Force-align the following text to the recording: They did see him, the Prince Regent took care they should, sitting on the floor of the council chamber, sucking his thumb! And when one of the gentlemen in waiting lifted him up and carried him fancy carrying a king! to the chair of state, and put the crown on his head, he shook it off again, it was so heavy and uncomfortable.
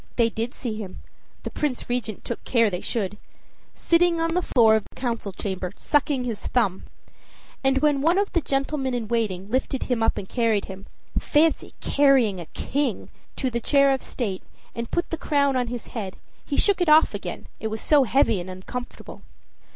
They 0.15 0.29
did 0.31 0.55
see 0.55 0.77
him, 0.77 0.99
the 1.43 1.51
Prince 1.51 1.87
Regent 1.87 2.25
took 2.25 2.43
care 2.43 2.71
they 2.71 2.81
should, 2.81 3.19
sitting 3.75 4.19
on 4.19 4.33
the 4.33 4.41
floor 4.41 4.75
of 4.75 4.83
the 4.89 4.95
council 4.99 5.31
chamber, 5.31 5.73
sucking 5.77 6.23
his 6.23 6.47
thumb! 6.47 6.85
And 7.63 7.77
when 7.83 8.01
one 8.01 8.17
of 8.17 8.33
the 8.33 8.41
gentlemen 8.41 8.95
in 8.95 9.07
waiting 9.07 9.47
lifted 9.51 9.83
him 9.83 10.01
up 10.01 10.17
and 10.17 10.27
carried 10.27 10.65
him 10.65 10.87
fancy 11.19 11.73
carrying 11.81 12.39
a 12.39 12.47
king! 12.47 13.09
to 13.35 13.51
the 13.51 13.61
chair 13.61 13.91
of 13.91 14.01
state, 14.01 14.41
and 14.73 14.89
put 14.89 15.11
the 15.11 15.17
crown 15.17 15.55
on 15.55 15.67
his 15.67 15.85
head, 15.93 16.17
he 16.45 16.57
shook 16.57 16.81
it 16.81 16.89
off 16.89 17.13
again, 17.13 17.45
it 17.59 17.67
was 17.67 17.79
so 17.79 18.01
heavy 18.03 18.39
and 18.39 18.49
uncomfortable. 18.49 19.21